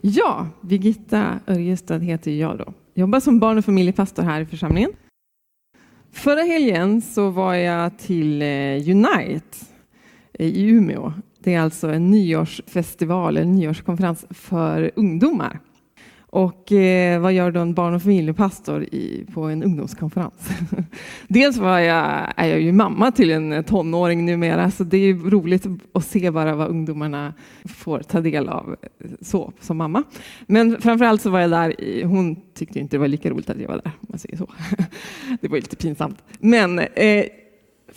Ja, 0.00 0.48
Birgitta 0.60 1.40
Örjestad 1.46 2.02
heter 2.02 2.30
jag 2.30 2.58
då. 2.58 2.72
Jobbar 2.94 3.20
som 3.20 3.38
barn 3.38 3.58
och 3.58 3.64
familjepastor 3.64 4.22
här 4.22 4.40
i 4.40 4.46
församlingen. 4.46 4.90
Förra 6.12 6.42
helgen 6.42 7.02
så 7.02 7.30
var 7.30 7.54
jag 7.54 7.98
till 7.98 8.42
eh, 8.42 8.90
Unite 8.90 9.58
i 10.38 10.68
Umeå. 10.68 11.12
Det 11.38 11.54
är 11.54 11.60
alltså 11.60 11.88
en 11.88 12.10
nyårsfestival, 12.10 13.36
en 13.36 13.54
nyårskonferens 13.54 14.26
för 14.30 14.90
ungdomar. 14.96 15.60
Och 16.30 16.72
eh, 16.72 17.20
vad 17.20 17.32
gör 17.32 17.50
då 17.50 17.60
en 17.60 17.74
barn 17.74 17.94
och 17.94 18.02
familjepastor 18.02 18.82
i, 18.82 19.26
på 19.34 19.42
en 19.42 19.62
ungdomskonferens? 19.62 20.48
Dels 21.28 21.56
var 21.56 21.78
jag, 21.78 22.32
är 22.36 22.48
jag 22.48 22.60
ju 22.60 22.72
mamma 22.72 23.12
till 23.12 23.30
en 23.30 23.64
tonåring 23.64 24.24
numera, 24.24 24.70
så 24.70 24.84
det 24.84 24.96
är 24.96 25.14
roligt 25.14 25.66
att 25.92 26.04
se 26.04 26.30
bara 26.30 26.54
vad 26.54 26.68
ungdomarna 26.68 27.34
får 27.64 28.00
ta 28.00 28.20
del 28.20 28.48
av 28.48 28.76
eh, 28.82 29.10
så, 29.20 29.52
som 29.60 29.76
mamma. 29.76 30.02
Men 30.46 30.80
framförallt 30.80 31.22
så 31.22 31.30
var 31.30 31.40
jag 31.40 31.50
där, 31.50 31.80
i, 31.80 32.02
hon 32.02 32.36
tyckte 32.54 32.78
inte 32.78 32.96
det 32.96 33.00
var 33.00 33.08
lika 33.08 33.30
roligt 33.30 33.50
att 33.50 33.60
jag 33.60 33.68
var 33.68 33.80
där, 33.84 33.92
om 34.00 34.06
man 34.08 34.18
säger 34.18 34.36
så. 34.36 34.48
Det 35.40 35.48
var 35.48 35.56
lite 35.56 35.76
pinsamt. 35.76 36.22
Men 36.38 36.78
eh, 36.78 37.24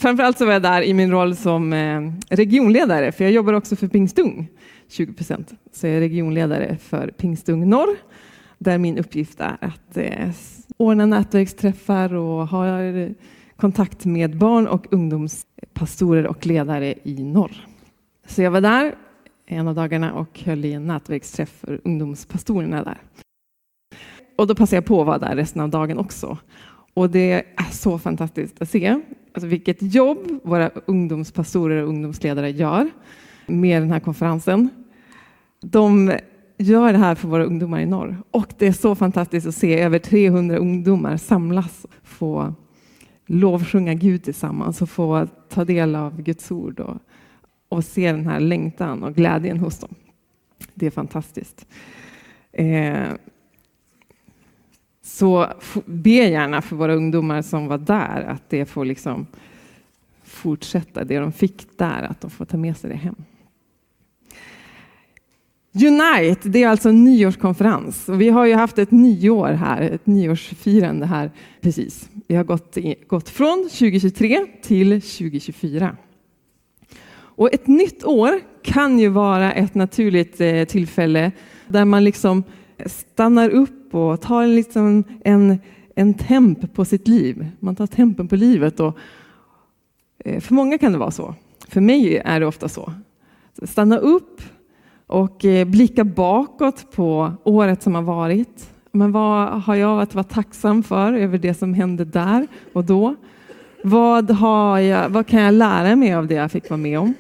framförallt 0.02 0.38
så 0.38 0.46
var 0.46 0.54
jag 0.54 0.62
där 0.62 0.82
i 0.82 0.94
min 0.94 1.12
roll 1.12 1.36
som 1.36 1.74
eh, 1.74 2.12
regionledare, 2.30 3.12
för 3.12 3.24
jag 3.24 3.34
jobbar 3.34 3.54
också 3.54 3.76
för 3.76 3.88
Pingstung. 3.88 4.48
20 4.90 5.14
procent. 5.14 5.54
Så 5.72 5.88
jag 5.88 5.96
är 5.96 6.00
regionledare 6.00 6.78
för 6.78 7.08
Pingstung 7.08 7.70
Norr 7.70 7.98
där 8.58 8.78
min 8.78 8.98
uppgift 8.98 9.40
är 9.40 9.58
att 9.62 9.98
eh, 9.98 10.30
ordna 10.78 11.06
nätverksträffar 11.06 12.14
och 12.14 12.48
ha 12.48 12.78
kontakt 13.56 14.06
med 14.06 14.38
barn 14.38 14.68
och 14.68 14.88
ungdomspastorer 14.92 16.28
och 16.28 16.46
ledare 16.46 16.94
i 17.04 17.24
norr. 17.24 17.66
Så 18.28 18.42
jag 18.42 18.52
var 18.52 18.62
där 18.62 18.96
en 19.46 19.68
av 19.68 19.76
dagarna 19.76 20.14
och 20.14 20.40
höll 20.40 20.66
i 20.66 20.74
en 20.74 20.88
nätverksträff 20.88 21.50
för 21.50 21.82
ungdomspastorerna 21.84 22.84
där. 22.84 22.98
Och 24.38 24.48
då 24.48 24.56
passade 24.56 24.78
jag 24.78 24.86
på 24.86 25.02
att 25.02 25.08
vara 25.08 25.18
där 25.18 25.36
resten 25.36 25.62
av 25.62 25.70
dagen 25.70 25.98
också. 25.98 26.38
Och 26.94 27.10
det 27.10 27.32
är 27.32 27.72
så 27.72 28.00
fantastiskt 28.00 28.62
att 28.62 28.70
se 28.70 29.00
alltså 29.34 29.48
vilket 29.48 29.78
jobb 29.82 30.40
våra 30.44 30.70
ungdomspastorer 30.86 31.84
och 31.84 31.90
ungdomsledare 31.90 32.50
gör 32.50 32.90
med 33.48 33.82
den 33.82 33.92
här 33.92 34.00
konferensen. 34.00 34.70
De 35.62 36.18
gör 36.58 36.94
det 36.94 37.00
här 37.00 37.16
för 37.16 37.28
våra 37.28 37.46
ungdomar 37.46 37.80
i 37.80 37.86
norr. 37.86 38.18
Och 38.32 38.54
det 38.58 38.68
är 38.68 38.72
så 38.72 38.96
fantastiskt 38.96 39.48
att 39.48 39.56
se 39.56 39.80
över 39.80 40.00
300 40.00 40.58
ungdomar 40.58 41.18
samlas, 41.18 41.86
få 42.04 42.54
lovsjunga 43.26 43.94
Gud 43.94 44.24
tillsammans 44.24 44.82
och 44.82 44.90
få 44.90 45.28
ta 45.50 45.66
del 45.66 45.96
av 45.96 46.22
Guds 46.22 46.52
ord 46.52 46.80
och, 46.80 46.98
och 47.70 47.84
se 47.86 48.12
den 48.12 48.28
här 48.28 48.40
längtan 48.40 49.04
och 49.04 49.16
glädjen 49.16 49.60
hos 49.60 49.80
dem. 49.80 49.96
Det 50.74 50.86
är 50.86 50.92
fantastiskt. 50.92 51.68
Eh, 52.52 53.08
så 55.04 55.48
be 55.86 56.10
gärna 56.10 56.62
för 56.62 56.76
våra 56.76 56.96
ungdomar 56.96 57.42
som 57.42 57.68
var 57.68 57.78
där 57.78 58.22
att 58.22 58.50
det 58.50 58.66
får 58.66 58.86
liksom 58.86 59.28
fortsätta 60.24 61.04
det 61.04 61.20
de 61.20 61.32
fick 61.32 61.78
där, 61.78 62.04
att 62.10 62.22
de 62.22 62.32
får 62.32 62.46
ta 62.46 62.58
med 62.58 62.78
sig 62.78 62.90
det 62.90 62.96
hem. 62.96 63.16
Unite, 65.74 66.50
det 66.50 66.64
är 66.64 66.68
alltså 66.68 66.90
en 66.90 67.04
nyårskonferens. 67.04 68.10
Och 68.10 68.22
vi 68.22 68.30
har 68.30 68.46
ju 68.46 68.54
haft 68.54 68.78
ett 68.78 68.92
nyår 68.92 69.48
här, 69.48 69.82
ett 69.82 70.06
nyårsfirande 70.06 71.06
här 71.06 71.32
precis. 71.62 72.10
Vi 72.28 72.36
har 72.36 72.44
gått, 72.44 72.78
gått 73.08 73.30
från 73.30 73.70
2023 73.70 74.46
till 74.62 75.02
2024. 75.02 75.98
Och 77.14 77.54
ett 77.54 77.68
nytt 77.68 78.04
år 78.04 78.42
kan 78.64 79.00
ju 79.00 79.08
vara 79.08 79.54
ett 79.54 79.76
naturligt 79.76 80.42
eh, 80.42 80.64
tillfälle 80.64 81.32
där 81.68 81.86
man 81.86 82.04
liksom 82.04 82.44
stannar 82.86 83.50
upp 83.50 83.81
och 83.96 84.22
tar 84.22 84.48
liksom 84.48 85.04
en, 85.24 85.60
en 85.96 86.14
temp 86.14 86.74
på 86.74 86.86
sitt 86.86 87.08
liv. 87.08 87.48
Man 87.60 87.76
tar 87.76 87.88
tempen 87.88 88.28
på 88.28 88.36
livet. 88.36 88.80
Och, 88.80 88.98
eh, 90.20 90.40
för 90.40 90.54
många 90.54 90.78
kan 90.78 90.92
det 90.92 90.98
vara 90.98 91.12
så. 91.12 91.36
För 91.68 91.82
mig 91.82 92.18
är 92.26 92.40
det 92.40 92.46
ofta 92.46 92.70
så. 92.70 92.94
Stanna 93.64 93.98
upp, 93.98 94.42
och 95.12 95.46
eh, 95.46 95.68
blicka 95.68 96.04
bakåt 96.04 96.92
på 96.92 97.34
året 97.44 97.84
som 97.84 97.96
har 97.96 98.02
varit. 98.02 98.74
Men 98.92 99.12
vad 99.12 99.62
har 99.64 99.76
jag 99.76 100.02
att 100.02 100.16
vara 100.16 100.24
tacksam 100.24 100.84
för 100.84 101.14
över 101.14 101.38
det 101.38 101.54
som 101.54 101.74
hände 101.74 102.06
där 102.06 102.48
och 102.74 102.84
då? 102.84 103.16
Vad, 103.84 104.32
har 104.32 104.80
jag, 104.80 105.10
vad 105.10 105.28
kan 105.28 105.42
jag 105.42 105.54
lära 105.54 105.96
mig 105.96 106.14
av 106.14 106.28
det 106.28 106.34
jag 106.34 106.52
fick 106.52 106.70
vara 106.70 106.78
med 106.78 107.00
om? 107.00 107.14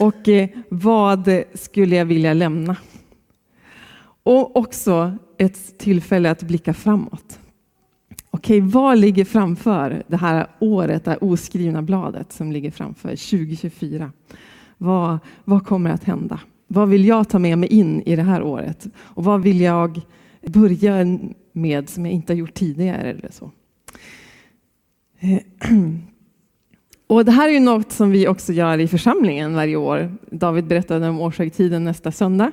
Och 0.00 0.28
eh, 0.28 0.48
vad 0.68 1.30
skulle 1.54 1.96
jag 1.96 2.04
vilja 2.04 2.34
lämna? 2.34 2.76
Och 4.22 4.56
också 4.56 5.12
ett 5.38 5.78
tillfälle 5.78 6.30
att 6.30 6.42
blicka 6.42 6.74
framåt. 6.74 7.38
Okej, 8.30 8.60
vad 8.60 8.98
ligger 8.98 9.24
framför 9.24 10.02
det 10.06 10.16
här 10.16 10.46
året, 10.58 11.04
det 11.04 11.10
här 11.10 11.24
oskrivna 11.24 11.82
bladet 11.82 12.32
som 12.32 12.52
ligger 12.52 12.70
framför 12.70 13.08
2024? 13.08 14.12
Vad, 14.78 15.18
vad 15.44 15.66
kommer 15.66 15.90
att 15.90 16.04
hända? 16.04 16.40
Vad 16.66 16.88
vill 16.88 17.04
jag 17.04 17.28
ta 17.28 17.38
med 17.38 17.58
mig 17.58 17.68
in 17.68 18.02
i 18.02 18.16
det 18.16 18.22
här 18.22 18.42
året? 18.42 18.86
Och 18.96 19.24
vad 19.24 19.42
vill 19.42 19.60
jag 19.60 20.00
börja 20.46 21.18
med 21.52 21.88
som 21.88 22.06
jag 22.06 22.14
inte 22.14 22.32
har 22.32 22.38
gjort 22.38 22.54
tidigare? 22.54 23.10
Eller 23.10 23.30
så. 23.30 23.50
Eh, 25.20 25.38
och 27.06 27.24
det 27.24 27.32
här 27.32 27.48
är 27.48 27.52
ju 27.52 27.60
något 27.60 27.92
som 27.92 28.10
vi 28.10 28.28
också 28.28 28.52
gör 28.52 28.78
i 28.78 28.88
församlingen 28.88 29.54
varje 29.54 29.76
år. 29.76 30.16
David 30.30 30.66
berättade 30.66 31.08
om 31.08 31.20
årshögtiden 31.20 31.84
nästa 31.84 32.12
söndag. 32.12 32.52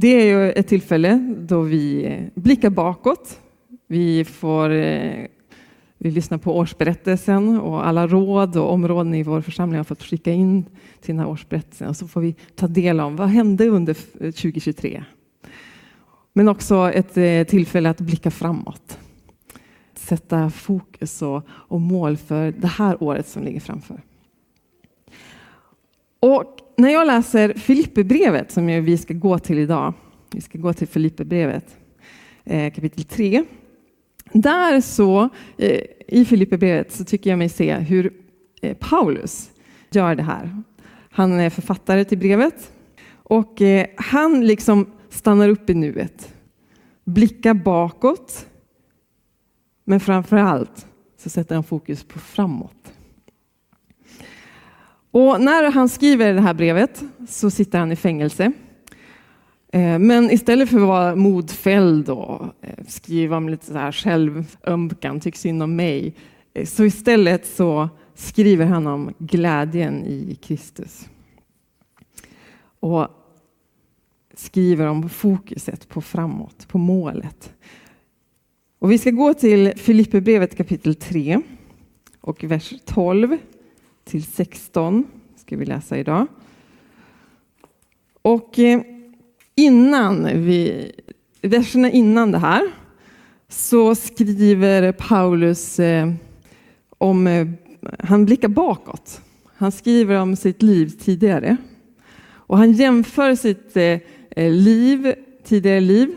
Det 0.00 0.08
är 0.08 0.24
ju 0.24 0.52
ett 0.52 0.68
tillfälle 0.68 1.34
då 1.38 1.60
vi 1.60 2.18
blickar 2.34 2.70
bakåt. 2.70 3.40
Vi 3.86 4.24
får 4.24 4.70
eh, 4.70 5.26
vi 5.98 6.10
lyssnar 6.10 6.38
på 6.38 6.56
årsberättelsen 6.56 7.60
och 7.60 7.86
alla 7.86 8.06
råd 8.06 8.56
och 8.56 8.72
områden 8.72 9.14
i 9.14 9.22
vår 9.22 9.40
församling 9.40 9.76
har 9.76 9.84
fått 9.84 10.02
skicka 10.02 10.32
in 10.32 10.64
till 11.00 11.14
den 11.14 11.18
här 11.18 11.28
årsberättelsen 11.28 11.88
och 11.88 11.96
så 11.96 12.08
får 12.08 12.20
vi 12.20 12.34
ta 12.54 12.66
del 12.66 13.00
av 13.00 13.16
vad 13.16 13.28
hände 13.28 13.68
under 13.68 13.94
2023. 14.32 14.94
Eh, 14.94 15.02
Men 16.32 16.48
också 16.48 16.90
ett 16.90 17.16
eh, 17.16 17.44
tillfälle 17.44 17.90
att 17.90 18.00
blicka 18.00 18.30
framåt. 18.30 18.98
Sätta 19.94 20.50
fokus 20.50 21.22
och, 21.22 21.42
och 21.48 21.80
mål 21.80 22.16
för 22.16 22.52
det 22.52 22.68
här 22.68 23.02
året 23.02 23.28
som 23.28 23.42
ligger 23.42 23.60
framför. 23.60 24.00
Och 26.20 26.57
när 26.78 26.88
jag 26.88 27.06
läser 27.06 27.54
Filipperbrevet 27.54 28.50
som 28.50 28.66
vi 28.66 28.98
ska 28.98 29.14
gå 29.14 29.38
till 29.38 29.58
idag, 29.58 29.92
vi 30.30 30.40
ska 30.40 30.58
gå 30.58 30.72
till 30.72 30.88
Filipperbrevet 30.88 31.76
eh, 32.44 32.72
kapitel 32.72 33.04
3 33.04 33.44
där 34.32 34.80
så, 34.80 35.28
eh, 35.56 35.80
i 36.08 36.24
Filipperbrevet, 36.24 36.92
så 36.92 37.04
tycker 37.04 37.30
jag 37.30 37.38
mig 37.38 37.48
se 37.48 37.74
hur 37.74 38.12
eh, 38.62 38.76
Paulus 38.76 39.50
gör 39.90 40.14
det 40.14 40.22
här. 40.22 40.62
Han 41.10 41.40
är 41.40 41.50
författare 41.50 42.04
till 42.04 42.18
brevet 42.18 42.72
och 43.10 43.58
han 43.96 44.46
liksom 44.46 44.86
stannar 45.08 45.48
upp 45.48 45.70
i 45.70 45.74
nuet, 45.74 46.34
blickar 47.04 47.54
bakåt, 47.54 48.46
men 49.84 50.00
framför 50.00 50.36
allt 50.36 50.86
så 51.16 51.30
sätter 51.30 51.54
han 51.54 51.64
fokus 51.64 52.04
på 52.04 52.18
framåt. 52.18 52.92
Och 55.18 55.40
när 55.40 55.70
han 55.70 55.88
skriver 55.88 56.34
det 56.34 56.40
här 56.40 56.54
brevet 56.54 57.04
så 57.28 57.50
sitter 57.50 57.78
han 57.78 57.92
i 57.92 57.96
fängelse. 57.96 58.52
Eh, 59.72 59.98
men 59.98 60.30
istället 60.30 60.68
för 60.68 60.76
att 60.76 60.86
vara 60.86 61.16
modfälld 61.16 62.08
och 62.08 62.42
eh, 62.60 62.84
skriva 62.88 63.36
om 63.36 63.48
lite 63.48 63.66
så 63.66 63.72
här 63.72 63.92
självömkan, 63.92 65.20
tyck 65.20 65.36
synd 65.36 65.62
om 65.62 65.76
mig, 65.76 66.14
eh, 66.54 66.66
så 66.66 66.84
istället 66.84 67.46
så 67.46 67.88
skriver 68.14 68.66
han 68.66 68.86
om 68.86 69.14
glädjen 69.18 70.04
i 70.04 70.38
Kristus. 70.42 71.08
Och 72.80 73.08
skriver 74.34 74.86
om 74.86 75.08
fokuset 75.08 75.88
på 75.88 76.00
framåt, 76.00 76.68
på 76.68 76.78
målet. 76.78 77.52
Och 78.78 78.90
vi 78.90 78.98
ska 78.98 79.10
gå 79.10 79.34
till 79.34 79.72
Filipperbrevet 79.76 80.56
kapitel 80.56 80.94
3 80.94 81.40
och 82.20 82.44
vers 82.44 82.74
12 82.84 83.36
till 84.08 84.24
16 84.24 85.04
ska 85.36 85.56
vi 85.56 85.66
läsa 85.66 85.98
idag. 85.98 86.26
Och 88.22 88.58
eh, 88.58 88.80
innan 89.54 90.24
vi, 90.24 90.92
verserna 91.42 91.90
innan 91.90 92.32
det 92.32 92.38
här 92.38 92.62
så 93.48 93.94
skriver 93.94 94.92
Paulus 94.92 95.78
eh, 95.78 96.12
om, 96.98 97.26
eh, 97.26 97.48
han 97.98 98.24
blickar 98.24 98.48
bakåt. 98.48 99.20
Han 99.56 99.72
skriver 99.72 100.20
om 100.20 100.36
sitt 100.36 100.62
liv 100.62 100.88
tidigare. 100.88 101.56
Och 102.30 102.58
han 102.58 102.72
jämför 102.72 103.34
sitt 103.34 103.76
liv, 104.36 105.14
tidigare 105.44 105.80
liv 105.80 106.10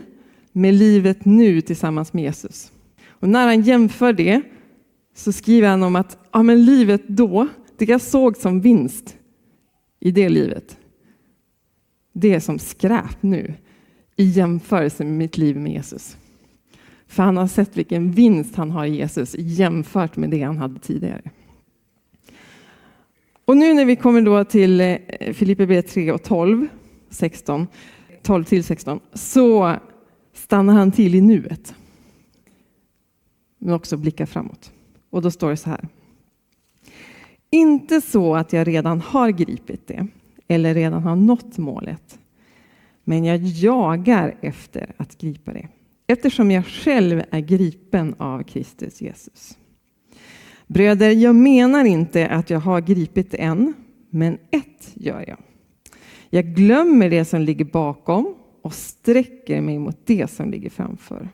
med 0.52 0.74
livet 0.74 1.24
nu 1.24 1.60
tillsammans 1.60 2.12
med 2.12 2.24
Jesus. 2.24 2.72
Och 3.08 3.28
när 3.28 3.46
han 3.46 3.62
jämför 3.62 4.12
det 4.12 4.42
så 5.14 5.32
skriver 5.32 5.68
han 5.68 5.82
om 5.82 5.96
att 5.96 6.18
ja, 6.32 6.42
men 6.42 6.64
livet 6.64 7.02
då, 7.08 7.48
det 7.86 7.92
jag 7.92 8.00
såg 8.00 8.36
som 8.36 8.60
vinst 8.60 9.16
i 10.00 10.10
det 10.10 10.28
livet, 10.28 10.78
det 12.12 12.34
är 12.34 12.40
som 12.40 12.58
skräp 12.58 13.22
nu 13.22 13.54
i 14.16 14.24
jämförelse 14.24 15.04
med 15.04 15.12
mitt 15.12 15.38
liv 15.38 15.56
med 15.56 15.72
Jesus. 15.72 16.16
För 17.06 17.22
han 17.22 17.36
har 17.36 17.46
sett 17.46 17.76
vilken 17.76 18.12
vinst 18.12 18.56
han 18.56 18.70
har 18.70 18.86
i 18.86 18.96
Jesus 18.96 19.34
jämfört 19.38 20.16
med 20.16 20.30
det 20.30 20.42
han 20.42 20.56
hade 20.56 20.80
tidigare. 20.80 21.30
Och 23.44 23.56
nu 23.56 23.74
när 23.74 23.84
vi 23.84 23.96
kommer 23.96 24.22
då 24.22 24.44
till 24.44 24.80
eh, 24.80 24.96
Filippe 25.32 25.66
B 25.66 25.82
3 25.82 26.12
och 26.12 26.22
12, 26.22 26.68
16, 27.10 27.66
12 28.22 28.44
till 28.44 28.64
16, 28.64 29.00
så 29.12 29.76
stannar 30.32 30.74
han 30.74 30.92
till 30.92 31.14
i 31.14 31.20
nuet. 31.20 31.74
Men 33.58 33.74
också 33.74 33.96
blickar 33.96 34.26
framåt. 34.26 34.72
Och 35.10 35.22
då 35.22 35.30
står 35.30 35.50
det 35.50 35.56
så 35.56 35.70
här. 35.70 35.88
Inte 37.54 38.00
så 38.00 38.34
att 38.34 38.52
jag 38.52 38.68
redan 38.68 39.00
har 39.00 39.30
gripit 39.30 39.86
det 39.86 40.06
eller 40.48 40.74
redan 40.74 41.02
har 41.02 41.16
nått 41.16 41.58
målet. 41.58 42.18
Men 43.04 43.24
jag 43.24 43.38
jagar 43.42 44.34
efter 44.40 44.94
att 44.96 45.18
gripa 45.18 45.52
det 45.52 45.68
eftersom 46.06 46.50
jag 46.50 46.66
själv 46.66 47.22
är 47.30 47.40
gripen 47.40 48.14
av 48.18 48.42
Kristus 48.42 49.00
Jesus. 49.02 49.58
Bröder, 50.66 51.10
jag 51.10 51.34
menar 51.34 51.84
inte 51.84 52.28
att 52.28 52.50
jag 52.50 52.60
har 52.60 52.80
gripit 52.80 53.34
än, 53.34 53.74
men 54.10 54.38
ett 54.50 54.90
gör 54.94 55.24
jag. 55.28 55.38
Jag 56.30 56.44
glömmer 56.44 57.10
det 57.10 57.24
som 57.24 57.40
ligger 57.40 57.64
bakom 57.64 58.34
och 58.62 58.74
sträcker 58.74 59.60
mig 59.60 59.78
mot 59.78 60.06
det 60.06 60.30
som 60.30 60.50
ligger 60.50 60.70
framför 60.70 61.28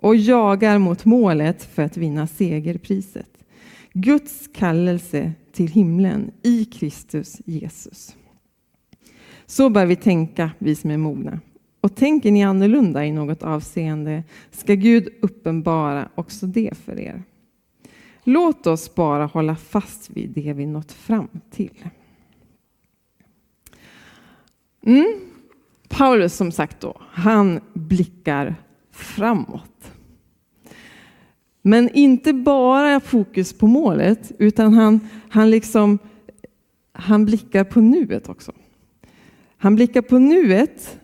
och 0.00 0.16
jagar 0.16 0.78
mot 0.78 1.04
målet 1.04 1.62
för 1.62 1.82
att 1.82 1.96
vinna 1.96 2.26
segerpriset. 2.26 3.41
Guds 3.92 4.50
kallelse 4.54 5.32
till 5.52 5.68
himlen 5.68 6.30
i 6.42 6.64
Kristus 6.64 7.40
Jesus. 7.44 8.16
Så 9.46 9.70
bör 9.70 9.86
vi 9.86 9.96
tänka, 9.96 10.50
vi 10.58 10.74
som 10.74 10.90
är 10.90 10.96
mogna. 10.96 11.40
Och 11.80 11.96
tänker 11.96 12.30
ni 12.32 12.44
annorlunda 12.44 13.06
i 13.06 13.12
något 13.12 13.42
avseende 13.42 14.24
ska 14.50 14.74
Gud 14.74 15.08
uppenbara 15.22 16.08
också 16.14 16.46
det 16.46 16.78
för 16.78 17.00
er. 17.00 17.22
Låt 18.24 18.66
oss 18.66 18.94
bara 18.94 19.26
hålla 19.26 19.56
fast 19.56 20.10
vid 20.10 20.30
det 20.30 20.52
vi 20.52 20.66
nått 20.66 20.92
fram 20.92 21.28
till. 21.50 21.84
Mm. 24.82 25.20
Paulus 25.88 26.34
som 26.34 26.52
sagt 26.52 26.80
då, 26.80 27.00
han 27.10 27.60
blickar 27.72 28.54
framåt. 28.90 29.91
Men 31.62 31.88
inte 31.88 32.32
bara 32.32 33.00
fokus 33.00 33.52
på 33.52 33.66
målet, 33.66 34.32
utan 34.38 34.74
han, 34.74 35.00
han, 35.28 35.50
liksom, 35.50 35.98
han 36.92 37.24
blickar 37.24 37.64
på 37.64 37.80
nuet 37.80 38.28
också. 38.28 38.52
Han 39.56 39.74
blickar 39.74 40.02
på 40.02 40.18
nuet, 40.18 41.00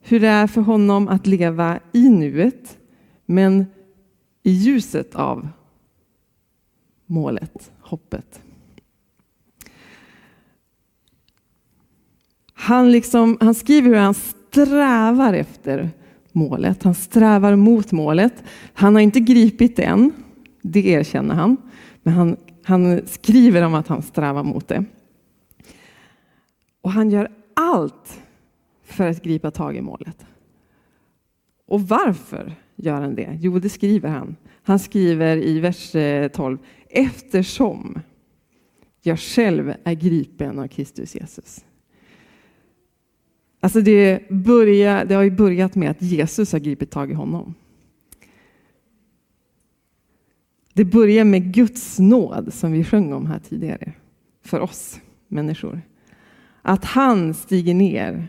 hur 0.00 0.20
det 0.20 0.28
är 0.28 0.46
för 0.46 0.60
honom 0.60 1.08
att 1.08 1.26
leva 1.26 1.80
i 1.92 2.08
nuet, 2.08 2.78
men 3.26 3.66
i 4.42 4.50
ljuset 4.50 5.14
av 5.14 5.48
målet, 7.06 7.72
hoppet. 7.80 8.40
Han, 12.54 12.92
liksom, 12.92 13.36
han 13.40 13.54
skriver 13.54 13.88
hur 13.88 13.96
han 13.96 14.14
strävar 14.14 15.32
efter 15.32 15.90
målet. 16.34 16.82
Han 16.82 16.94
strävar 16.94 17.56
mot 17.56 17.92
målet. 17.92 18.44
Han 18.72 18.94
har 18.94 19.02
inte 19.02 19.20
gripit 19.20 19.76
det 19.76 19.82
än, 19.82 20.12
det 20.62 20.88
erkänner 20.88 21.34
han. 21.34 21.56
Men 22.02 22.14
han, 22.14 22.36
han 22.62 23.06
skriver 23.06 23.62
om 23.62 23.74
att 23.74 23.88
han 23.88 24.02
strävar 24.02 24.42
mot 24.42 24.68
det. 24.68 24.84
Och 26.80 26.92
han 26.92 27.10
gör 27.10 27.28
allt 27.54 28.22
för 28.84 29.08
att 29.08 29.22
gripa 29.22 29.50
tag 29.50 29.76
i 29.76 29.80
målet. 29.80 30.26
Och 31.66 31.80
varför 31.80 32.54
gör 32.76 33.00
han 33.00 33.14
det? 33.14 33.38
Jo, 33.40 33.58
det 33.58 33.68
skriver 33.68 34.08
han. 34.08 34.36
Han 34.62 34.78
skriver 34.78 35.36
i 35.36 35.60
vers 35.60 35.94
eh, 35.94 36.28
12. 36.28 36.58
Eftersom 36.88 38.00
jag 39.02 39.20
själv 39.20 39.74
är 39.84 39.94
gripen 39.94 40.58
av 40.58 40.68
Kristus 40.68 41.14
Jesus. 41.14 41.64
Alltså 43.64 43.80
det, 43.80 44.28
börja, 44.28 45.04
det 45.04 45.14
har 45.14 45.22
ju 45.22 45.30
börjat 45.30 45.74
med 45.74 45.90
att 45.90 46.02
Jesus 46.02 46.52
har 46.52 46.58
gripit 46.58 46.90
tag 46.90 47.10
i 47.10 47.14
honom. 47.14 47.54
Det 50.72 50.84
börjar 50.84 51.24
med 51.24 51.54
Guds 51.54 51.98
nåd 51.98 52.54
som 52.54 52.72
vi 52.72 52.84
sjöng 52.84 53.12
om 53.12 53.26
här 53.26 53.38
tidigare 53.38 53.92
för 54.42 54.60
oss 54.60 55.00
människor. 55.28 55.82
Att 56.62 56.84
han 56.84 57.34
stiger 57.34 57.74
ner 57.74 58.28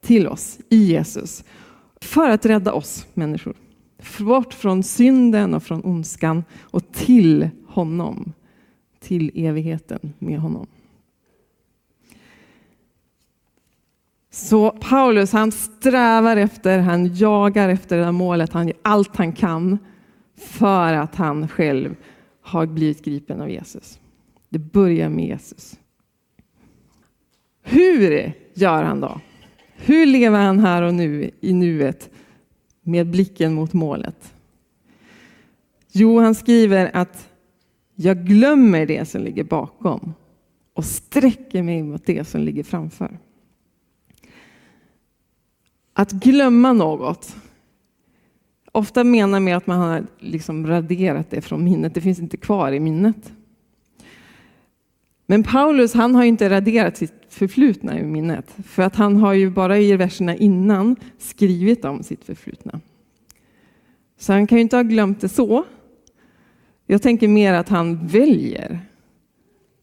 till 0.00 0.28
oss 0.28 0.58
i 0.68 0.84
Jesus 0.84 1.44
för 2.00 2.30
att 2.30 2.46
rädda 2.46 2.72
oss 2.72 3.06
människor. 3.14 3.54
Bort 4.18 4.54
från 4.54 4.82
synden 4.82 5.54
och 5.54 5.62
från 5.62 5.84
ondskan 5.84 6.44
och 6.60 6.92
till 6.92 7.50
honom, 7.66 8.32
till 9.00 9.30
evigheten 9.34 10.12
med 10.18 10.38
honom. 10.38 10.66
Så 14.36 14.70
Paulus 14.70 15.32
han 15.32 15.52
strävar 15.52 16.36
efter, 16.36 16.78
han 16.78 17.14
jagar 17.14 17.68
efter 17.68 17.96
det 17.96 18.04
där 18.04 18.12
målet, 18.12 18.52
han 18.52 18.68
gör 18.68 18.76
allt 18.82 19.16
han 19.16 19.32
kan 19.32 19.78
för 20.36 20.92
att 20.92 21.14
han 21.14 21.48
själv 21.48 21.96
har 22.40 22.66
blivit 22.66 23.04
gripen 23.04 23.40
av 23.40 23.50
Jesus. 23.50 24.00
Det 24.48 24.58
börjar 24.58 25.08
med 25.08 25.26
Jesus. 25.26 25.78
Hur 27.62 28.32
gör 28.54 28.82
han 28.82 29.00
då? 29.00 29.20
Hur 29.76 30.06
lever 30.06 30.40
han 30.40 30.58
här 30.58 30.82
och 30.82 30.94
nu 30.94 31.30
i 31.40 31.52
nuet 31.52 32.10
med 32.82 33.06
blicken 33.06 33.54
mot 33.54 33.72
målet? 33.72 34.34
Jo, 35.92 36.20
han 36.20 36.34
skriver 36.34 36.90
att 36.94 37.28
jag 37.94 38.26
glömmer 38.26 38.86
det 38.86 39.08
som 39.08 39.22
ligger 39.22 39.44
bakom 39.44 40.14
och 40.72 40.84
sträcker 40.84 41.62
mig 41.62 41.82
mot 41.82 42.06
det 42.06 42.28
som 42.28 42.40
ligger 42.40 42.62
framför. 42.62 43.18
Att 45.98 46.12
glömma 46.12 46.72
något. 46.72 47.36
Ofta 48.72 49.04
menar 49.04 49.40
man 49.40 49.52
att 49.52 49.66
man 49.66 49.78
har 49.78 50.06
liksom 50.18 50.66
raderat 50.66 51.30
det 51.30 51.40
från 51.40 51.64
minnet. 51.64 51.94
Det 51.94 52.00
finns 52.00 52.18
inte 52.18 52.36
kvar 52.36 52.72
i 52.72 52.80
minnet. 52.80 53.32
Men 55.26 55.42
Paulus 55.42 55.94
han 55.94 56.14
har 56.14 56.24
inte 56.24 56.50
raderat 56.50 56.96
sitt 56.96 57.14
förflutna 57.28 57.98
i 57.98 58.02
minnet. 58.02 58.54
För 58.66 58.82
att 58.82 58.96
han 58.96 59.16
har 59.16 59.32
ju 59.32 59.50
bara 59.50 59.78
i 59.78 59.96
verserna 59.96 60.36
innan 60.36 60.96
skrivit 61.18 61.84
om 61.84 62.02
sitt 62.02 62.24
förflutna. 62.24 62.80
Så 64.18 64.32
han 64.32 64.46
kan 64.46 64.58
ju 64.58 64.62
inte 64.62 64.76
ha 64.76 64.82
glömt 64.82 65.20
det 65.20 65.28
så. 65.28 65.64
Jag 66.86 67.02
tänker 67.02 67.28
mer 67.28 67.52
att 67.52 67.68
han 67.68 68.06
väljer 68.06 68.80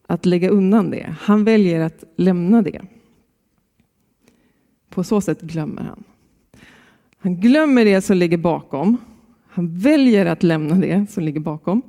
att 0.08 0.25
lägga 0.25 0.50
undan 0.50 0.89
det. 0.89 1.15
Han 1.20 1.43
väljer 1.43 1.79
att 1.79 2.03
lämna 2.15 2.62
det. 2.62 2.82
På 4.94 5.04
så 5.04 5.22
sätt 5.22 5.42
glömmer 5.42 5.82
han. 5.82 6.04
Han 7.18 7.36
glömmer 7.36 7.86
det 7.86 8.02
som 8.02 8.18
ligger 8.18 8.38
bakom. 8.38 8.98
Han 9.48 9.78
väljer 9.78 10.26
att 10.26 10.44
lämna 10.44 10.76
det 10.76 11.12
som 11.12 11.24
ligger 11.24 11.40
bakom. 11.40 11.82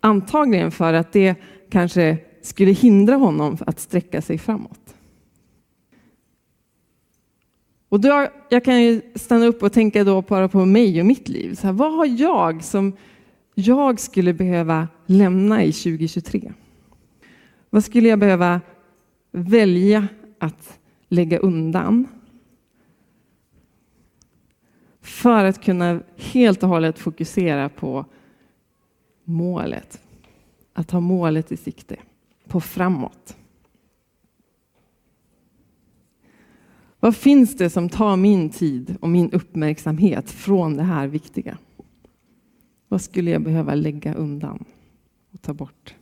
Antagligen 0.00 0.70
för 0.70 0.92
att 0.92 1.12
det 1.12 1.34
kanske 1.70 2.18
skulle 2.42 2.70
hindra 2.70 3.14
honom 3.14 3.56
att 3.66 3.80
sträcka 3.80 4.22
sig 4.22 4.38
framåt. 4.38 4.94
Och 7.88 8.00
då, 8.00 8.28
jag 8.48 8.64
kan 8.64 8.82
ju 8.82 9.00
stanna 9.14 9.46
upp 9.46 9.62
och 9.62 9.72
tänka 9.72 10.04
då 10.04 10.22
bara 10.22 10.48
på 10.48 10.64
mig 10.64 11.00
och 11.00 11.06
mitt 11.06 11.28
liv. 11.28 11.54
Så 11.54 11.66
här, 11.66 11.74
vad 11.74 11.92
har 11.92 12.06
jag 12.06 12.64
som 12.64 12.92
jag 13.54 14.00
skulle 14.00 14.32
behöva 14.32 14.88
lämna 15.06 15.64
i 15.64 15.72
2023? 15.72 16.52
Vad 17.70 17.84
skulle 17.84 18.08
jag 18.08 18.18
behöva 18.18 18.60
välja 19.32 20.08
att 20.38 20.78
lägga 21.12 21.38
undan 21.38 22.08
för 25.00 25.44
att 25.44 25.62
kunna 25.62 26.02
helt 26.16 26.62
och 26.62 26.68
hållet 26.68 26.98
fokusera 26.98 27.68
på 27.68 28.04
målet. 29.24 30.00
Att 30.72 30.90
ha 30.90 31.00
målet 31.00 31.52
i 31.52 31.56
sikte, 31.56 31.96
på 32.48 32.60
framåt. 32.60 33.36
Vad 37.00 37.16
finns 37.16 37.56
det 37.56 37.70
som 37.70 37.88
tar 37.88 38.16
min 38.16 38.50
tid 38.50 38.96
och 39.00 39.08
min 39.08 39.30
uppmärksamhet 39.30 40.30
från 40.30 40.76
det 40.76 40.82
här 40.82 41.06
viktiga? 41.06 41.58
Vad 42.88 43.02
skulle 43.02 43.30
jag 43.30 43.42
behöva 43.42 43.74
lägga 43.74 44.14
undan 44.14 44.64
och 45.30 45.42
ta 45.42 45.54
bort? 45.54 45.94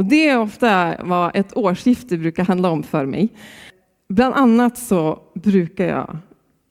Och 0.00 0.06
det 0.06 0.28
är 0.28 0.38
ofta 0.38 0.96
vad 1.04 1.36
ett 1.36 1.56
årsskifte 1.56 2.18
brukar 2.18 2.44
handla 2.44 2.70
om 2.70 2.82
för 2.82 3.06
mig. 3.06 3.28
Bland 4.08 4.34
annat 4.34 4.78
så 4.78 5.22
brukar 5.34 5.86
jag 5.86 6.18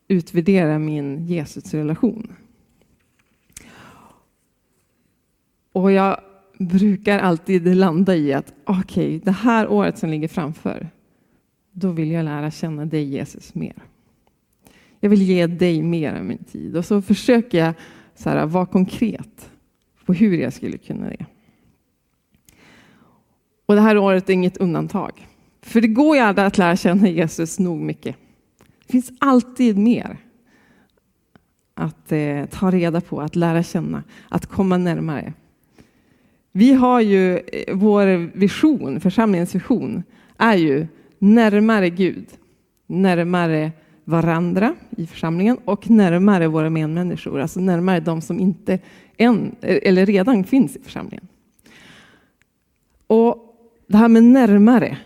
utvärdera 0.08 0.80
min 0.80 1.26
Jesusrelation. 1.26 2.34
Och 5.72 5.92
jag 5.92 6.22
brukar 6.58 7.20
alltid 7.20 7.76
landa 7.76 8.16
i 8.16 8.34
att 8.34 8.54
okej, 8.64 9.08
okay, 9.08 9.20
det 9.20 9.32
här 9.32 9.68
året 9.68 9.98
som 9.98 10.10
ligger 10.10 10.28
framför, 10.28 10.90
då 11.72 11.92
vill 11.92 12.12
jag 12.12 12.26
lära 12.26 12.52
känna 12.52 12.86
dig 12.86 13.04
Jesus 13.04 13.56
mer. 13.56 13.76
Jag 15.00 15.10
vill 15.10 15.22
ge 15.22 15.48
dig 15.48 15.82
mer 15.84 16.16
av 16.16 16.26
min 16.26 16.44
tid 16.44 16.78
och 16.78 16.86
så 16.86 17.02
försöker 17.02 17.58
jag 17.58 17.74
så 18.16 18.30
här, 18.30 18.46
vara 18.46 18.66
konkret 18.66 19.52
på 20.06 20.14
hur 20.14 20.38
jag 20.38 20.54
skulle 20.54 20.78
kunna 20.78 21.10
det. 21.10 21.26
Och 23.70 23.76
det 23.76 23.82
här 23.82 23.98
året 23.98 24.30
är 24.30 24.34
inget 24.34 24.58
undantag. 24.58 25.28
För 25.62 25.82
det 25.82 25.88
går 25.88 26.16
ju 26.16 26.22
aldrig 26.22 26.48
att 26.48 26.58
lära 26.58 26.76
känna 26.76 27.10
Jesus 27.10 27.60
nog 27.60 27.80
mycket. 27.82 28.16
Det 28.86 28.92
finns 28.92 29.12
alltid 29.20 29.78
mer 29.78 30.18
att 31.74 32.12
eh, 32.12 32.46
ta 32.46 32.72
reda 32.72 33.02
på, 33.02 33.22
att 33.22 33.36
lära 33.36 33.64
känna, 33.64 34.04
att 34.30 34.46
komma 34.46 34.78
närmare. 34.78 35.34
Vi 36.52 36.74
har 36.74 37.02
ju 37.02 37.38
eh, 37.38 37.76
vår 37.76 38.38
vision, 38.38 39.00
församlingens 39.00 39.56
vision, 39.56 40.04
är 40.38 40.56
ju 40.56 40.88
närmare 41.20 41.90
Gud, 41.90 42.26
närmare 42.88 43.72
varandra 44.04 44.76
i 44.98 45.08
församlingen 45.08 45.58
och 45.66 45.90
närmare 45.90 46.48
våra 46.48 46.70
medmänniskor, 46.70 47.40
alltså 47.40 47.60
närmare 47.60 48.00
de 48.00 48.22
som 48.22 48.40
inte 48.40 48.80
än, 49.18 49.56
eh, 49.62 49.80
eller 49.84 50.06
redan 50.06 50.44
finns 50.44 50.76
i 50.76 50.80
församlingen. 50.80 51.28
Och 53.08 53.39
det 53.90 53.98
här 53.98 54.08
med 54.08 54.24
närmare, 54.24 54.98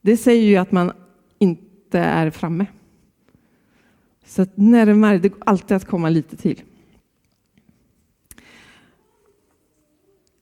det 0.00 0.16
säger 0.16 0.42
ju 0.42 0.56
att 0.56 0.72
man 0.72 0.92
inte 1.38 1.98
är 1.98 2.30
framme. 2.30 2.66
Så 4.24 4.42
att 4.42 4.56
närmare, 4.56 5.18
det 5.18 5.28
går 5.28 5.42
alltid 5.46 5.76
att 5.76 5.84
komma 5.84 6.08
lite 6.08 6.36
till. 6.36 6.62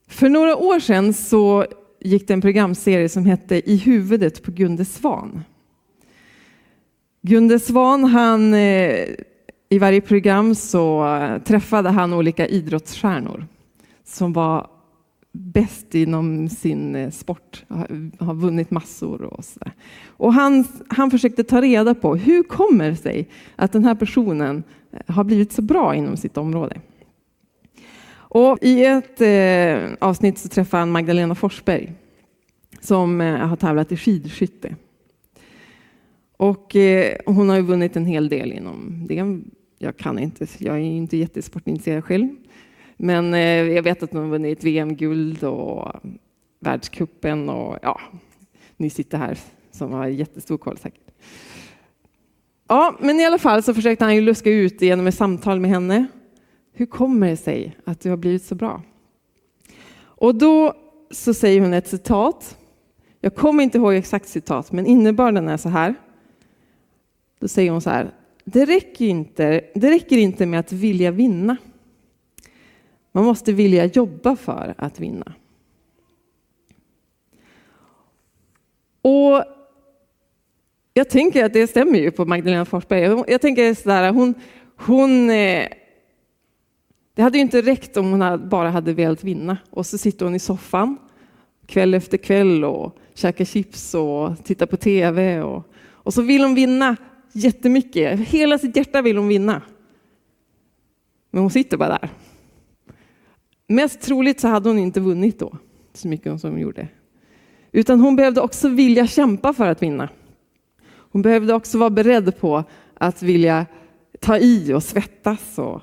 För 0.06 0.28
några 0.28 0.56
år 0.56 0.80
sedan 0.80 1.14
så 1.14 1.66
gick 2.00 2.28
det 2.28 2.34
en 2.34 2.40
programserie 2.40 3.08
som 3.08 3.26
hette 3.26 3.70
I 3.70 3.76
huvudet 3.76 4.42
på 4.42 4.50
Gunde 4.50 4.84
Svan. 4.84 5.44
Gunde 7.22 7.58
Svan, 7.58 8.04
han, 8.04 8.54
eh, 8.54 9.06
i 9.68 9.78
varje 9.78 10.00
program 10.00 10.54
så 10.54 11.06
träffade 11.44 11.88
han 11.88 12.12
olika 12.12 12.46
idrottsstjärnor 12.46 13.46
som 14.04 14.32
var 14.32 14.71
bäst 15.32 15.94
inom 15.94 16.48
sin 16.48 16.96
eh, 16.96 17.10
sport, 17.10 17.64
har 18.18 18.34
vunnit 18.34 18.70
massor 18.70 19.22
och 19.22 19.44
så. 19.44 19.60
Och 20.06 20.32
han, 20.32 20.64
han 20.88 21.10
försökte 21.10 21.44
ta 21.44 21.60
reda 21.60 21.94
på 21.94 22.16
hur 22.16 22.42
kommer 22.42 22.90
det 22.90 22.96
sig 22.96 23.28
att 23.56 23.72
den 23.72 23.84
här 23.84 23.94
personen 23.94 24.62
eh, 24.92 25.14
har 25.14 25.24
blivit 25.24 25.52
så 25.52 25.62
bra 25.62 25.94
inom 25.94 26.16
sitt 26.16 26.36
område. 26.36 26.80
Och 28.34 28.58
I 28.60 28.84
ett 28.84 29.20
eh, 29.20 29.96
avsnitt 29.98 30.38
så 30.38 30.48
träffar 30.48 30.78
han 30.78 30.90
Magdalena 30.90 31.34
Forsberg 31.34 31.92
som 32.80 33.20
eh, 33.20 33.36
har 33.36 33.56
tävlat 33.56 33.92
i 33.92 33.96
skidskytte. 33.96 34.76
Och 36.36 36.76
eh, 36.76 37.16
hon 37.26 37.48
har 37.48 37.56
ju 37.56 37.62
vunnit 37.62 37.96
en 37.96 38.06
hel 38.06 38.28
del 38.28 38.52
inom 38.52 39.06
det. 39.08 39.24
Jag 39.78 39.96
kan 39.96 40.18
inte, 40.18 40.46
jag 40.58 40.76
är 40.76 40.80
inte 40.80 41.16
jättesportintresserad 41.16 42.04
själv. 42.04 42.28
Men 43.04 43.34
eh, 43.34 43.40
jag 43.40 43.82
vet 43.82 44.02
att 44.02 44.12
hon 44.12 44.22
har 44.22 44.28
vunnit 44.28 44.64
VM-guld 44.64 45.44
och 45.44 45.92
världskuppen 46.60 47.48
och 47.48 47.78
ja, 47.82 48.00
ni 48.76 48.90
sitter 48.90 49.18
här 49.18 49.38
som 49.70 49.92
har 49.92 50.06
jättestor 50.06 50.58
koll 50.58 50.78
säkert. 50.78 51.10
Ja, 52.68 52.96
men 53.00 53.20
i 53.20 53.26
alla 53.26 53.38
fall 53.38 53.62
så 53.62 53.74
försökte 53.74 54.04
han 54.04 54.14
ju 54.14 54.20
luska 54.20 54.50
ut 54.50 54.82
genom 54.82 55.06
ett 55.06 55.14
samtal 55.14 55.60
med 55.60 55.70
henne. 55.70 56.06
Hur 56.72 56.86
kommer 56.86 57.28
det 57.28 57.36
sig 57.36 57.76
att 57.84 58.00
du 58.00 58.10
har 58.10 58.16
blivit 58.16 58.44
så 58.44 58.54
bra? 58.54 58.82
Och 60.00 60.34
då 60.34 60.74
så 61.10 61.34
säger 61.34 61.60
hon 61.60 61.74
ett 61.74 61.88
citat. 61.88 62.58
Jag 63.20 63.34
kommer 63.34 63.62
inte 63.62 63.78
ihåg 63.78 63.94
exakt 63.94 64.28
citat, 64.28 64.72
men 64.72 64.86
innebörden 64.86 65.48
är 65.48 65.56
så 65.56 65.68
här. 65.68 65.94
Då 67.40 67.48
säger 67.48 67.70
hon 67.70 67.80
så 67.80 67.90
här. 67.90 68.10
Det 68.44 68.64
räcker 68.64 69.04
inte, 69.04 69.60
det 69.74 69.90
räcker 69.90 70.18
inte 70.18 70.46
med 70.46 70.60
att 70.60 70.72
vilja 70.72 71.10
vinna. 71.10 71.56
Man 73.12 73.24
måste 73.24 73.52
vilja 73.52 73.84
jobba 73.84 74.36
för 74.36 74.74
att 74.78 75.00
vinna. 75.00 75.32
Och 79.02 79.44
jag 80.94 81.10
tänker 81.10 81.44
att 81.44 81.52
det 81.52 81.66
stämmer 81.66 81.98
ju 81.98 82.10
på 82.10 82.24
Magdalena 82.24 82.64
Forsberg. 82.64 83.24
Jag 83.28 83.40
tänker 83.40 83.74
sådär, 83.74 84.12
hon, 84.12 84.34
hon 84.76 85.30
eh, 85.30 85.68
det 87.14 87.22
hade 87.22 87.38
ju 87.38 87.42
inte 87.42 87.62
räckt 87.62 87.96
om 87.96 88.10
hon 88.10 88.48
bara 88.48 88.70
hade 88.70 88.92
velat 88.92 89.24
vinna. 89.24 89.58
Och 89.70 89.86
så 89.86 89.98
sitter 89.98 90.26
hon 90.26 90.34
i 90.34 90.38
soffan 90.38 90.98
kväll 91.66 91.94
efter 91.94 92.18
kväll 92.18 92.64
och 92.64 92.98
käkar 93.14 93.44
chips 93.44 93.94
och 93.94 94.44
tittar 94.44 94.66
på 94.66 94.76
tv. 94.76 95.42
Och, 95.42 95.66
och 95.76 96.14
så 96.14 96.22
vill 96.22 96.42
hon 96.42 96.54
vinna 96.54 96.96
jättemycket. 97.32 98.20
Hela 98.20 98.58
sitt 98.58 98.76
hjärta 98.76 99.02
vill 99.02 99.16
hon 99.16 99.28
vinna. 99.28 99.62
Men 101.30 101.40
hon 101.42 101.50
sitter 101.50 101.76
bara 101.76 101.88
där. 101.88 102.10
Mest 103.66 104.00
troligt 104.00 104.40
så 104.40 104.48
hade 104.48 104.68
hon 104.68 104.78
inte 104.78 105.00
vunnit 105.00 105.38
då, 105.38 105.56
så 105.92 106.08
mycket 106.08 106.40
som 106.40 106.50
hon 106.50 106.60
gjorde. 106.60 106.88
Utan 107.72 108.00
hon 108.00 108.16
behövde 108.16 108.40
också 108.40 108.68
vilja 108.68 109.06
kämpa 109.06 109.52
för 109.52 109.66
att 109.66 109.82
vinna. 109.82 110.08
Hon 110.86 111.22
behövde 111.22 111.54
också 111.54 111.78
vara 111.78 111.90
beredd 111.90 112.38
på 112.38 112.64
att 112.94 113.22
vilja 113.22 113.66
ta 114.20 114.38
i 114.38 114.72
och 114.72 114.82
svettas 114.82 115.58
och 115.58 115.82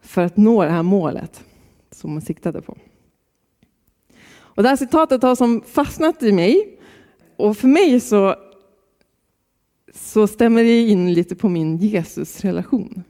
för 0.00 0.24
att 0.24 0.36
nå 0.36 0.64
det 0.64 0.70
här 0.70 0.82
målet 0.82 1.44
som 1.90 2.12
hon 2.12 2.20
siktade 2.20 2.62
på. 2.62 2.76
Och 4.58 4.62
det 4.62 4.68
här 4.68 4.76
citatet 4.76 5.22
har 5.22 5.36
som 5.36 5.62
fastnat 5.62 6.22
i 6.22 6.32
mig. 6.32 6.78
Och 7.36 7.56
för 7.56 7.68
mig 7.68 8.00
så, 8.00 8.34
så 9.94 10.26
stämmer 10.26 10.64
det 10.64 10.88
in 10.88 11.12
lite 11.12 11.36
på 11.36 11.48
min 11.48 11.76
Jesusrelation. 11.76 13.02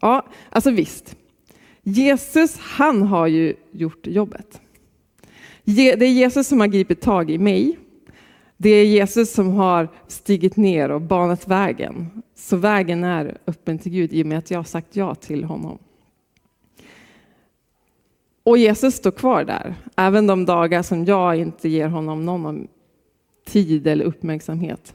Ja, 0.00 0.26
alltså 0.50 0.70
visst. 0.70 1.16
Jesus, 1.84 2.58
han 2.58 3.02
har 3.02 3.26
ju 3.26 3.54
gjort 3.70 4.06
jobbet. 4.06 4.60
Det 5.64 5.92
är 5.92 6.12
Jesus 6.12 6.48
som 6.48 6.60
har 6.60 6.66
gripit 6.66 7.00
tag 7.00 7.30
i 7.30 7.38
mig. 7.38 7.78
Det 8.56 8.70
är 8.70 8.84
Jesus 8.84 9.32
som 9.32 9.50
har 9.50 9.88
stigit 10.06 10.56
ner 10.56 10.90
och 10.90 11.00
banat 11.00 11.48
vägen. 11.48 12.22
Så 12.34 12.56
vägen 12.56 13.04
är 13.04 13.38
öppen 13.46 13.78
till 13.78 13.92
Gud 13.92 14.12
i 14.12 14.22
och 14.22 14.26
med 14.26 14.38
att 14.38 14.50
jag 14.50 14.58
har 14.58 14.64
sagt 14.64 14.96
ja 14.96 15.14
till 15.14 15.44
honom. 15.44 15.78
Och 18.42 18.58
Jesus 18.58 18.94
står 18.94 19.10
kvar 19.10 19.44
där, 19.44 19.74
även 19.96 20.26
de 20.26 20.44
dagar 20.44 20.82
som 20.82 21.04
jag 21.04 21.36
inte 21.36 21.68
ger 21.68 21.88
honom 21.88 22.24
någon 22.24 22.68
tid 23.46 23.86
eller 23.86 24.04
uppmärksamhet. 24.04 24.94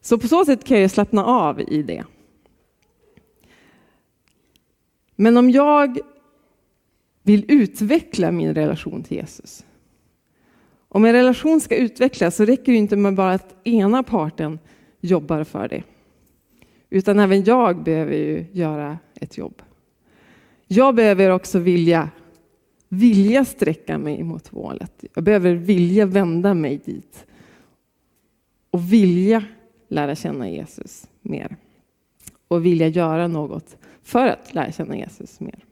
Så 0.00 0.18
på 0.18 0.28
så 0.28 0.44
sätt 0.44 0.64
kan 0.64 0.80
jag 0.80 0.90
slappna 0.90 1.24
av 1.24 1.60
i 1.60 1.82
det. 1.82 2.04
Men 5.20 5.36
om 5.36 5.50
jag 5.50 5.98
vill 7.22 7.44
utveckla 7.48 8.30
min 8.30 8.54
relation 8.54 9.02
till 9.02 9.16
Jesus. 9.16 9.64
Om 10.88 11.04
en 11.04 11.12
relation 11.12 11.60
ska 11.60 11.76
utvecklas 11.76 12.36
så 12.36 12.44
räcker 12.44 12.72
det 12.72 12.78
inte 12.78 12.96
med 12.96 13.14
bara 13.14 13.32
att 13.32 13.66
ena 13.66 14.02
parten 14.02 14.58
jobbar 15.00 15.44
för 15.44 15.68
det. 15.68 15.82
Utan 16.90 17.18
även 17.18 17.44
jag 17.44 17.82
behöver 17.82 18.12
ju 18.12 18.46
göra 18.52 18.98
ett 19.14 19.38
jobb. 19.38 19.62
Jag 20.66 20.94
behöver 20.94 21.30
också 21.30 21.58
vilja, 21.58 22.10
vilja 22.88 23.44
sträcka 23.44 23.98
mig 23.98 24.22
mot 24.22 24.52
målet. 24.52 25.04
Jag 25.14 25.24
behöver 25.24 25.54
vilja 25.54 26.06
vända 26.06 26.54
mig 26.54 26.80
dit. 26.84 27.26
Och 28.70 28.92
vilja 28.92 29.44
lära 29.88 30.14
känna 30.14 30.50
Jesus 30.50 31.08
mer. 31.22 31.56
Och 32.50 32.66
vilja 32.66 32.88
göra 32.88 33.28
något 33.28 33.76
för 34.02 34.26
att 34.26 34.54
lära 34.54 34.72
känna 34.72 34.96
Jesus 34.96 35.40
mer. 35.40 35.64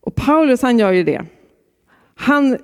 Och 0.00 0.14
Paulus 0.14 0.62
han 0.62 0.78
gör 0.78 0.92
ju 0.92 1.04
det. 1.04 1.26
Han, 2.14 2.58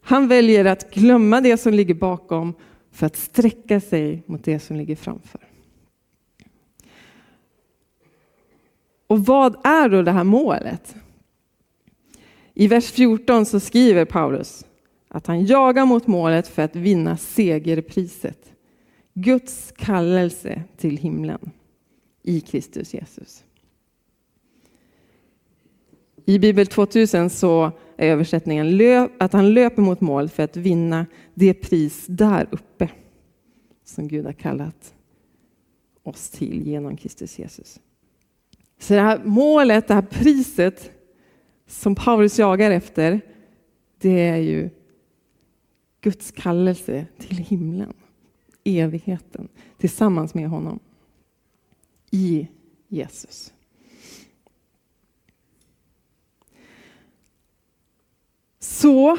han 0.00 0.28
väljer 0.28 0.64
att 0.64 0.90
glömma 0.94 1.40
det 1.40 1.56
som 1.56 1.74
ligger 1.74 1.94
bakom 1.94 2.54
för 2.90 3.06
att 3.06 3.16
sträcka 3.16 3.80
sig 3.80 4.22
mot 4.26 4.44
det 4.44 4.60
som 4.60 4.76
ligger 4.76 4.96
framför. 4.96 5.40
Och 9.06 9.26
vad 9.26 9.66
är 9.66 9.88
då 9.88 10.02
det 10.02 10.12
här 10.12 10.24
målet? 10.24 10.96
I 12.54 12.68
vers 12.68 12.90
14 12.90 13.46
så 13.46 13.60
skriver 13.60 14.04
Paulus 14.04 14.66
att 15.08 15.26
han 15.26 15.46
jagar 15.46 15.86
mot 15.86 16.06
målet 16.06 16.48
för 16.48 16.62
att 16.62 16.76
vinna 16.76 17.16
segerpriset. 17.16 18.52
Guds 19.20 19.72
kallelse 19.76 20.62
till 20.76 20.96
himlen 20.96 21.50
i 22.22 22.40
Kristus 22.40 22.94
Jesus. 22.94 23.44
I 26.26 26.38
Bibel 26.38 26.66
2000 26.66 27.30
så 27.30 27.72
är 27.96 28.10
översättningen 28.10 29.08
att 29.18 29.32
han 29.32 29.54
löper 29.54 29.82
mot 29.82 30.00
mål 30.00 30.28
för 30.28 30.42
att 30.42 30.56
vinna 30.56 31.06
det 31.34 31.54
pris 31.54 32.06
där 32.06 32.48
uppe 32.50 32.90
som 33.84 34.08
Gud 34.08 34.24
har 34.24 34.32
kallat 34.32 34.94
oss 36.02 36.30
till 36.30 36.66
genom 36.66 36.96
Kristus 36.96 37.38
Jesus. 37.38 37.80
Så 38.78 38.94
det 38.94 39.00
här 39.00 39.20
målet, 39.24 39.88
det 39.88 39.94
här 39.94 40.02
priset 40.02 40.90
som 41.66 41.94
Paulus 41.94 42.38
jagar 42.38 42.70
efter, 42.70 43.20
det 43.98 44.28
är 44.28 44.36
ju 44.36 44.70
Guds 46.00 46.30
kallelse 46.30 47.06
till 47.18 47.36
himlen, 47.36 47.94
evigheten, 48.68 49.48
tillsammans 49.78 50.34
med 50.34 50.48
honom. 50.48 50.78
I 52.10 52.48
Jesus. 52.88 53.52
Så 58.58 59.18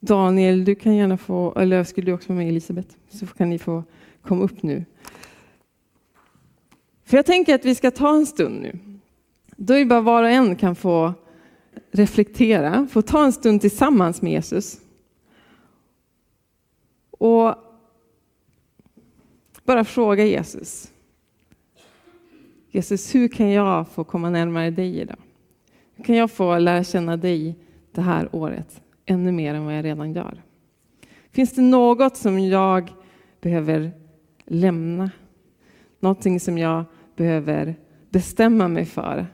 Daniel, 0.00 0.64
du 0.64 0.74
kan 0.74 0.96
gärna 0.96 1.16
få, 1.16 1.54
eller 1.54 1.84
skulle 1.84 2.06
du 2.06 2.12
också 2.12 2.28
vara 2.28 2.38
med 2.38 2.48
Elisabeth, 2.48 2.88
så 3.08 3.26
kan 3.26 3.50
ni 3.50 3.58
få 3.58 3.84
komma 4.22 4.44
upp 4.44 4.62
nu. 4.62 4.84
För 7.04 7.16
jag 7.16 7.26
tänker 7.26 7.54
att 7.54 7.64
vi 7.64 7.74
ska 7.74 7.90
ta 7.90 8.16
en 8.16 8.26
stund 8.26 8.60
nu. 8.60 8.78
Då 9.56 9.74
är 9.74 9.78
det 9.78 9.84
bara 9.84 10.00
var 10.00 10.22
och 10.22 10.30
en 10.30 10.56
kan 10.56 10.76
få 10.76 11.14
reflektera, 11.90 12.86
få 12.90 13.02
ta 13.02 13.24
en 13.24 13.32
stund 13.32 13.60
tillsammans 13.60 14.22
med 14.22 14.32
Jesus. 14.32 14.80
Och 17.20 17.54
bara 19.64 19.84
fråga 19.84 20.24
Jesus. 20.24 20.92
Jesus, 22.70 23.14
hur 23.14 23.28
kan 23.28 23.50
jag 23.50 23.88
få 23.88 24.04
komma 24.04 24.30
närmare 24.30 24.70
dig 24.70 25.00
idag? 25.00 25.16
Hur 25.94 26.04
kan 26.04 26.16
jag 26.16 26.30
få 26.30 26.58
lära 26.58 26.84
känna 26.84 27.16
dig 27.16 27.56
det 27.92 28.00
här 28.00 28.28
året 28.36 28.82
ännu 29.06 29.32
mer 29.32 29.54
än 29.54 29.64
vad 29.64 29.78
jag 29.78 29.84
redan 29.84 30.12
gör? 30.12 30.42
Finns 31.30 31.52
det 31.52 31.62
något 31.62 32.16
som 32.16 32.38
jag 32.38 32.90
behöver 33.40 33.92
lämna? 34.44 35.10
Någonting 36.00 36.40
som 36.40 36.58
jag 36.58 36.84
behöver 37.16 37.74
bestämma 38.10 38.68
mig 38.68 38.84
för? 38.84 39.26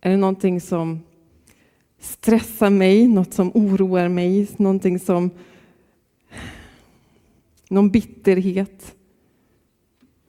Är 0.00 0.10
det 0.10 0.16
någonting 0.16 0.60
som 0.60 1.00
stressar 1.98 2.70
mig, 2.70 3.08
något 3.08 3.34
som 3.34 3.50
oroar 3.54 4.08
mig, 4.08 4.48
någonting 4.56 4.98
som 4.98 5.30
någon 7.70 7.90
bitterhet. 7.90 8.94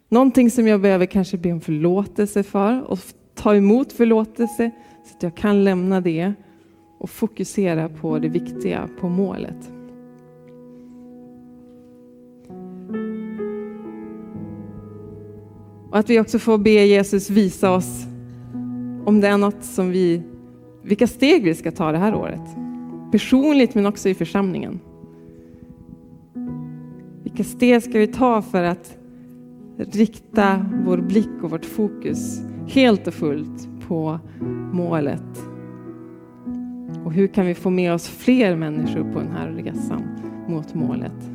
Någonting 0.10 0.52
som 0.52 0.68
jag 0.68 0.82
behöver 0.82 1.06
kanske 1.06 1.38
be 1.38 1.52
om 1.52 1.62
förlåtelse 1.62 2.44
för 2.44 2.82
och 2.82 3.00
ta 3.36 3.56
emot 3.56 3.94
förlåtelse 3.94 4.72
så 5.06 5.16
att 5.16 5.24
jag 5.24 5.36
kan 5.36 5.64
lämna 5.64 6.02
det 6.02 6.34
och 6.98 7.10
fokusera 7.10 7.90
på 7.90 8.20
det 8.20 8.30
viktiga, 8.30 8.90
på 9.00 9.10
målet. 9.10 9.72
Och 15.92 15.98
att 15.98 16.10
vi 16.10 16.20
också 16.20 16.40
får 16.40 16.58
be 16.58 16.70
Jesus 16.70 17.30
visa 17.30 17.72
oss 17.72 18.06
om 19.06 19.22
det 19.22 19.28
är 19.28 19.38
något 19.38 19.64
som 19.64 19.90
vi, 19.90 20.22
vilka 20.84 21.08
steg 21.08 21.44
vi 21.44 21.56
ska 21.56 21.72
ta 21.72 21.92
det 21.92 21.98
här 21.98 22.16
året. 22.16 22.42
Personligt 23.12 23.76
men 23.76 23.86
också 23.86 24.10
i 24.10 24.16
församlingen. 24.16 24.80
Vilka 27.32 27.44
steg 27.44 27.84
ska 27.84 28.00
vi 28.00 28.08
ta 28.08 28.42
för 28.42 28.64
att 28.64 28.98
rikta 29.78 30.66
vår 30.86 30.98
blick 30.98 31.44
och 31.44 31.50
vårt 31.50 31.66
fokus 31.66 32.42
helt 32.68 33.08
och 33.08 33.14
fullt 33.14 33.70
på 33.88 34.20
målet? 34.74 35.44
Och 37.06 37.14
hur 37.14 37.28
kan 37.28 37.46
vi 37.46 37.56
få 37.56 37.70
med 37.70 37.94
oss 37.94 38.08
fler 38.08 38.56
människor 38.56 39.14
på 39.14 39.20
den 39.20 39.32
här 39.32 39.50
resan 39.50 40.04
mot 40.48 40.74
målet? 40.74 41.31